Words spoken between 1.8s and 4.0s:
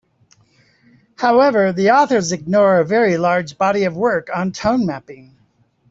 authors ignore a very large body of